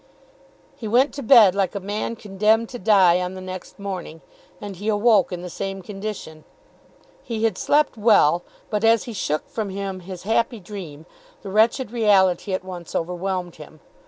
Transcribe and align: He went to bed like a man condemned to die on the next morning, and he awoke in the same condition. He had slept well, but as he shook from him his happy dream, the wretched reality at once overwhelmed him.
He 0.75 0.87
went 0.87 1.13
to 1.13 1.21
bed 1.21 1.53
like 1.53 1.75
a 1.75 1.79
man 1.79 2.15
condemned 2.15 2.69
to 2.69 2.79
die 2.79 3.21
on 3.21 3.35
the 3.35 3.39
next 3.39 3.77
morning, 3.77 4.21
and 4.59 4.75
he 4.77 4.87
awoke 4.87 5.31
in 5.31 5.43
the 5.43 5.47
same 5.51 5.83
condition. 5.83 6.43
He 7.21 7.43
had 7.43 7.55
slept 7.55 7.97
well, 7.97 8.41
but 8.71 8.83
as 8.83 9.03
he 9.03 9.13
shook 9.13 9.47
from 9.47 9.69
him 9.69 9.99
his 9.99 10.23
happy 10.23 10.59
dream, 10.59 11.05
the 11.43 11.51
wretched 11.51 11.91
reality 11.91 12.51
at 12.51 12.65
once 12.65 12.95
overwhelmed 12.95 13.57
him. 13.57 13.79